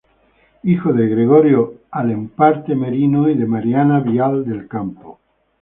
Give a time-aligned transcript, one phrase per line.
[0.63, 5.19] Hijo de Gregorio Alemparte Merino y de Mariana Vial del Campo.